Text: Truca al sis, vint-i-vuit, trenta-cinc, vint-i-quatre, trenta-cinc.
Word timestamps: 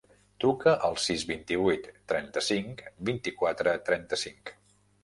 Truca 0.43 0.71
al 0.87 0.97
sis, 1.03 1.25
vint-i-vuit, 1.33 1.91
trenta-cinc, 2.15 2.83
vint-i-quatre, 3.13 3.79
trenta-cinc. 3.93 4.57